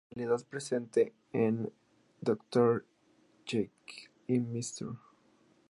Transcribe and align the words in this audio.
La 0.09 0.23
dualidad 0.25 0.47
presente 0.47 1.13
en 1.31 1.71
"Dr. 2.21 2.83
Jekyll 3.45 4.09
y 4.25 4.39
Mr. 4.39 4.97